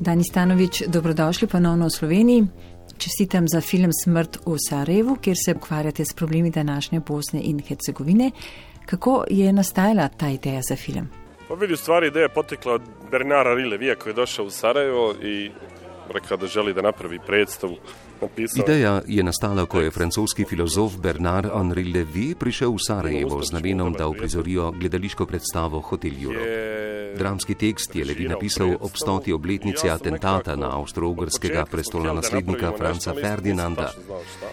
[0.00, 2.46] Dani Stanovič, dobrodošli ponovno v Sloveniji.
[2.98, 8.30] Čestitam za film Smrt v Sarajevu, kjer se ukvarjate s problemi današnje Bosne in Hercegovine.
[8.86, 11.08] Kako je nastajala ta ideja za film?
[11.48, 15.14] Pa vidi, u stvari ideja je potekla od Bernara Rilevija koji je došao u Sarajevo
[15.22, 15.50] i
[16.14, 17.76] rekao da želi da napravi predstavu.
[18.20, 18.64] Napisao.
[18.64, 23.92] Ideja je nastala, ko je francoski filozof Bernard Henri Levy prišel v Sarajevo z namenom,
[23.92, 26.78] da uprizorijo gledališko predstavo Hotel Europe.
[27.18, 33.92] Dramski tekst je Levy napisal ob stoti obletnici atentata na avstro-ugrskega prestola naslednika Franca Ferdinanda.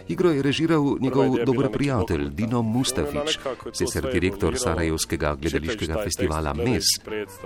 [0.08, 3.40] Igro je režiral njegov dober prijatelj Dino Mustafič,
[3.74, 6.86] sicer direktor Sarajevskega gledališkega festivala MES.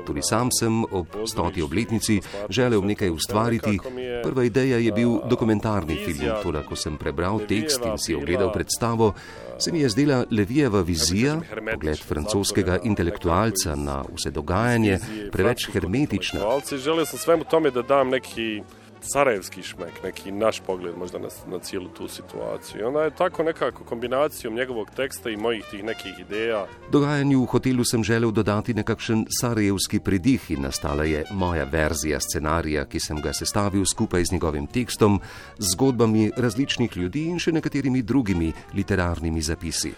[0.06, 3.80] Tudi sam sem ob stoti obletnici želel nekaj ustvariti.
[4.24, 6.42] Prva ideja je bil dokumentarni film film.
[6.44, 9.14] Toda, ko sem prebral tekst in si ogledal predstavo,
[9.60, 11.40] se mi je zdela Levijeva vizija,
[11.72, 15.00] pogled francoskega intelektualca na vse dogajanje,
[15.32, 16.40] preveč hermetična.
[16.78, 18.62] Želel sem svemu tome da dam neki
[19.02, 22.82] sarajevski šmek, neki naš pogled možda na, na cijelu tu situaciju.
[22.82, 26.66] I onda je tako nekako kombinacijom njegovog teksta i mojih tih nekih ideja.
[26.92, 32.86] Dogajanju v hotelu sem želel dodati nekakšen sarajevski predih in nastala je moja verzija scenarija,
[32.86, 35.20] ki sem ga sestavil skupaj z njegovim tekstom,
[35.58, 39.94] zgodbami različnih ljudi in še nekaterimi drugimi literarnimi zapisi.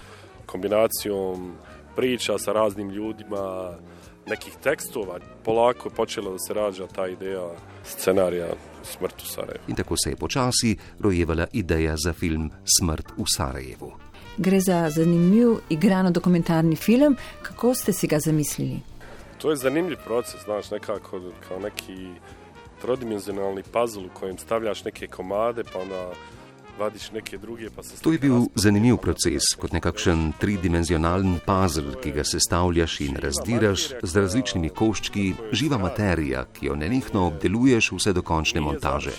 [0.46, 1.54] Kombinacijom
[1.96, 3.72] priča sa raznim ljudima,
[4.28, 7.48] nekih tekstova, polako je počela da se rađa ta ideja
[7.84, 8.48] scenarija
[8.84, 9.64] Smrt v Sarajevu.
[9.68, 13.92] In tako se je počasi rojevala ideja za film Smrt v Sarajevu.
[14.38, 17.18] Gre za zanimiv, igrano dokumentarni film.
[17.42, 18.80] Kako ste si ga zamislili?
[19.38, 22.10] To je zanimljiv proces, znaš, nekako kao neki
[22.82, 26.12] trodimenzionalni puzzle u kojem stavljaš neke komade, pa onda
[26.80, 27.70] vadiš neke druge.
[28.02, 34.16] To je bil zanimiv proces, kot nekakšen tridimenzionalen puzzle, ki ga sestavljaš in razdiraš z
[34.18, 39.16] različnimi koščki, živa materija, ki jo nenehno obdeluješ vse do končne montaže.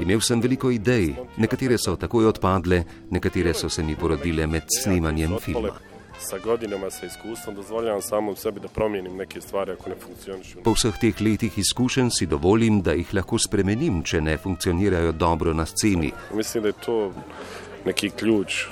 [0.00, 5.38] Imel sem veliko idej, nekatere so takoj odpadle, nekatere so se mi porodile med snemanjem
[5.40, 5.95] filma.
[6.20, 10.62] Sa godinama, sa iskustvom, dozvoljavam samo sebi da promijenim neke stvari ako ne funkcionišu.
[10.64, 15.52] Po vseh teh letih izkušenj si dovolim, da jih lahko spremenim, če ne funkcionirajo dobro
[15.54, 16.12] na sceni.
[16.34, 17.12] Mislim da je to
[17.84, 18.64] neki ključ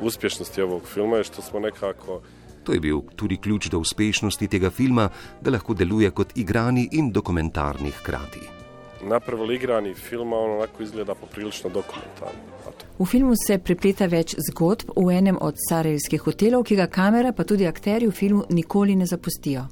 [0.00, 2.20] uspješnosti ovog filma, je što smo nekako
[2.66, 5.08] To je bil tudi ključ do uspešnosti tega filma,
[5.40, 8.55] da lahko deluje kot igrani in dokumentarni hkrati.
[9.02, 12.56] Napravili igrani film, a on onako izgleda poprilično dokumentarno.
[12.98, 17.44] V filmu se prepleta več zgodb v enem od sarajevskih hotelov, ki ga kamera pa
[17.44, 19.66] tudi akteri v filmu nikoli ne zapustijo.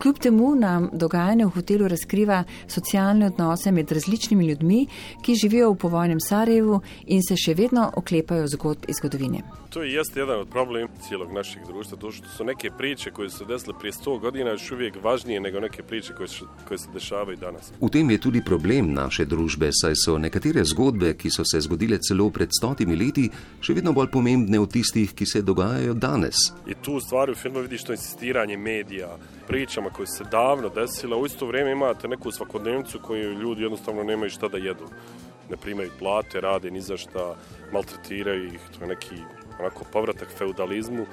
[0.00, 4.86] Kljub temu nam dogajanje v hotelu razkriva socialne odnose med različnimi ljudmi,
[5.22, 9.44] ki živijo v povojnem Sarajevu in se še vedno oklepajo zgodb iz zgodovine.
[9.70, 13.30] To je jest jedan od problema cijelog našeg društva, to što su neke priče koje
[13.30, 16.28] su se desile prije 100 godina još uvijek važnije nego neke priče koje,
[16.68, 17.72] koje se dešavaju danas.
[17.80, 21.98] V tem je tudi problem naše družbe, saj so nekatere zgodbe, ki so se zgodile
[21.98, 23.26] celo pred stotimi leti,
[23.60, 26.36] še vedno bolj pomembne od tistih, ki se dogajajo danes.
[26.66, 29.16] I tu u stvari u filmu vidiš to insistiranje medija,
[29.46, 34.04] pričama koje se davno desile, a u isto vrijeme imate neku svakodnevnicu koju ljudi jednostavno
[34.04, 34.86] nemaju šta da jedu.
[35.50, 37.34] Ne primaju plate, rade ni za šta,
[37.72, 39.16] maltretiraju ih, to je neki
[39.58, 41.06] onako povratak feudalizmu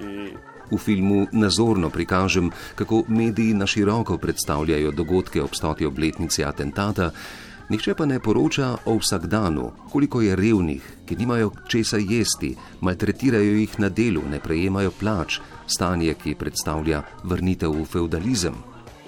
[0.00, 0.34] i
[0.70, 7.10] V filmu nazorno prikažem, kako mediji na široko predstavljajo dogodke ob stoti obletnici atentata,
[7.68, 13.80] nihče pa ne poroča o vsakdanu, koliko je revnih, ki nimajo česa jesti, maltretirajo jih
[13.80, 18.54] na delu, ne prejemajo plač, stanje, ki predstavlja vrnitev v feudalizem.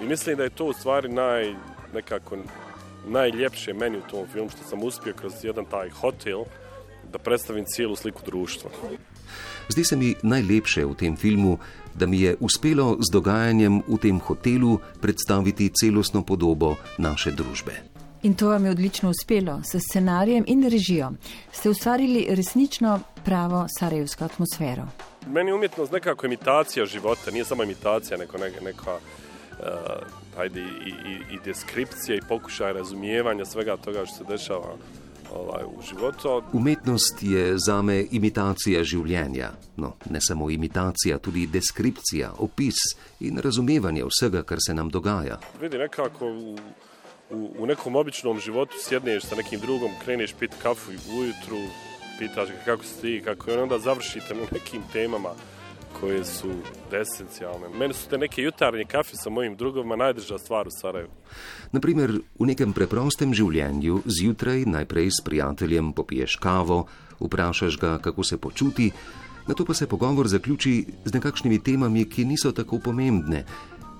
[0.01, 1.55] I mislim da je to u stvari naj,
[1.93, 2.37] nekako
[3.07, 6.43] najljepše meni u tom filmu što sam uspio kroz jedan taj hotel
[7.11, 8.69] da predstavim cijelu sliku društva.
[9.69, 11.57] Zdi se mi najlepše v tem filmu,
[11.95, 17.93] da mi je uspelo z dogajanjem v tem hotelu predstaviti celostno podobo naše družbe.
[18.23, 21.11] In to vam je odlično uspelo, s scenarijem in režijo.
[21.51, 24.87] Ste ustvarili resnično pravo sarajevsko atmosfero.
[25.27, 30.89] Meni je umjetnost nekako imitacija života, nije samo imitacija, nego neka, neka uh, ajde, i,
[30.89, 34.75] i, i deskripcija i pokušaj razumijevanja svega toga što se dešava
[35.35, 36.41] ovaj, u životu.
[36.53, 39.51] Umetnost je zame imitacija življenja.
[39.77, 42.75] No, ne samo imitacija, tudi deskripcija, opis
[43.19, 45.39] in razumevanje vsega, kar se nam dogaja.
[45.61, 46.57] Vidi, nekako u,
[47.31, 51.59] u, u nekom običnom životu sjedneš sa nekim drugom, kreneš pit kafu ujutru,
[52.19, 55.33] pitaš ga kako si ti, kako je, onda završite na nekim temama
[56.03, 56.49] koje su
[56.91, 57.67] esencijalne.
[57.79, 61.11] Meni su te neke jutarnje kafe sa mojim drugovima najdrža stvar u Sarajevu.
[61.71, 66.85] Naprimer, v nekem preprostem življenju zjutraj najprej s prijateljem popiješ kavo,
[67.19, 68.91] vprašaš ga, kako se počuti,
[69.47, 73.45] nato pa se pogovor zaključi z nekakšnimi temami, ki niso tako pomembne.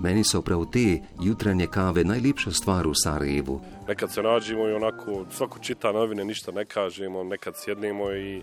[0.00, 3.60] Meni so prav te jutranje kave najlepša stvar v Sarajevu.
[3.88, 8.42] Nekad se nađemo i onako, svako čita novine, ništa ne kažemo, nekad sjednemo i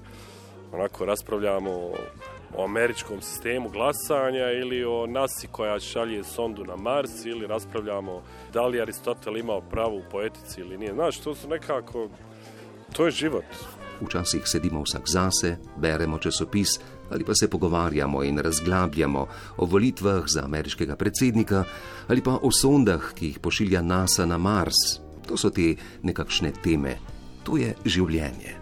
[0.72, 1.92] onako raspravljamo
[2.58, 8.22] o američkom sistemu glasanja ili o nasi koja šalje sondu na Mars ili raspravljamo
[8.54, 10.94] da li Aristotel imao pravo u poetici ili nije.
[10.94, 12.10] Znaš, to su nekako,
[12.94, 13.46] to je život.
[14.02, 16.80] Včasih sedimo vsak zase, beremo časopis
[17.12, 19.28] ali pa se pogovarjamo in razglabljamo
[19.58, 21.64] o volitvah za ameriškega predsednika
[22.08, 25.00] ali pa o sondah, ki jih pošilja NASA na Mars.
[25.28, 26.98] To so te nekakšne teme.
[27.44, 28.61] To je življenje.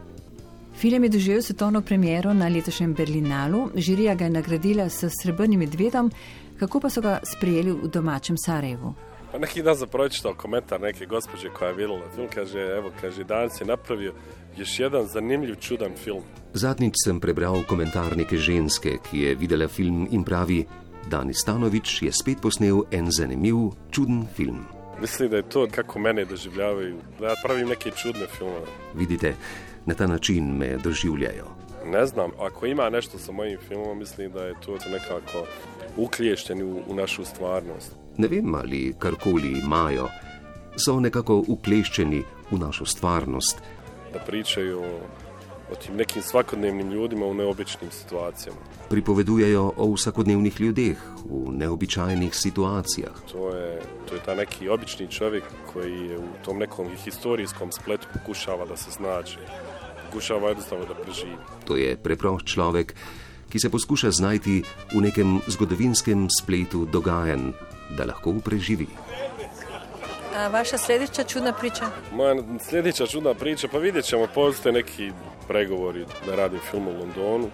[0.79, 6.11] Film je doživel svetovno premiero na letošnjem Berlinalu, žirija ga je nagradila s srebrnim medvedom,
[6.59, 8.93] kako pa so ga sprejeli v domačem Sarajevu.
[9.31, 13.23] Pa neki dan sam pročitao komentar neke gospođe koja je vidjela film, kaže, evo, kaže,
[13.23, 14.13] danas je napravio
[14.57, 16.23] još jedan zanimljiv, čudan film.
[16.53, 20.65] Zadnjič sem prebral komentar neke ženske, ki je videla film in pravi,
[21.09, 23.55] Dani Stanovič je spet posnel en zanimiv,
[23.91, 24.63] čuden film.
[25.01, 28.67] Mislim da je to kako mene doživljavaju, da ja pravim neke čudne filmove.
[28.95, 29.35] Vidite,
[29.89, 31.45] na ta način me doživljajo.
[31.86, 35.45] Ne znam, ako ima nešto sa mojim filmom, mislim da je to nekako
[35.97, 37.95] ukliješten u, u našu stvarnost.
[38.18, 40.07] Ne vem, ali karkoli imajo,
[40.77, 43.62] so nekako ukleščeni v našo stvarnost.
[44.13, 44.81] Da pričajo
[45.71, 48.59] o tim nekim svakodnevnim ljudima v neobičnim situacijama.
[48.89, 53.13] Pripovedujejo o vsakodnevnih ljudeh v neobičajnih situacijah.
[53.31, 55.44] To je, to je ta neki obični čovjek
[55.74, 59.38] koji je u tom nekom historijskom spletu pokušava da se snađe.
[60.09, 61.38] Pokušava jednostavno da preživi.
[61.65, 62.95] To je preprost človek,
[63.50, 64.63] ki se poskuša znajti
[64.94, 67.51] v nekem zgodovinskem spletu dogajanj,
[67.97, 68.88] da lahko preživi.
[70.35, 71.89] A vaša sljedeća čudna priča?
[72.13, 72.35] Moja
[72.69, 75.11] sljedeća čudna priča, pa vidjet ćemo, postoje neki
[75.47, 77.50] pregovori da radim film u Londonu.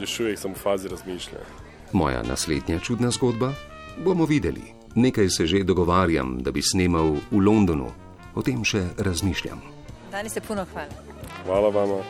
[0.00, 1.44] Još uvijek sam u fazi razmišljanja.
[1.92, 3.52] Moja naslednja čudna zgodba?
[4.04, 4.62] Bomo videli.
[4.94, 7.92] Nekaj se že dogovarjam, da bi snemal v Londonu.
[8.34, 9.60] O tem še razmišljam.
[10.10, 11.07] Dani se puno hvala.
[11.48, 12.04] Hvala vama.